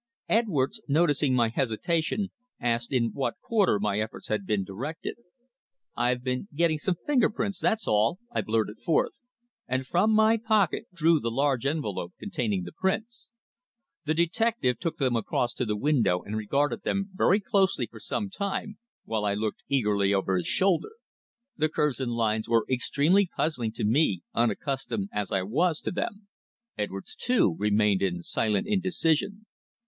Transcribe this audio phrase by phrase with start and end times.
[0.29, 5.15] Edwards, noticing my hesitation, asked in what quarter my efforts had been directed.
[5.95, 9.11] "I've been getting some finger prints, that's all," I blurted forth,
[9.67, 13.33] and from my pocket drew the large envelope containing the prints.
[14.05, 18.27] The detective took them across to the window and regarded them very closely for some
[18.31, 20.93] time, while I looked eagerly over his shoulder.
[21.57, 26.27] The curves and lines were extremely puzzling to me, unaccustomed as I was to them.
[26.75, 29.45] Edwards, too, remained in silent indecision.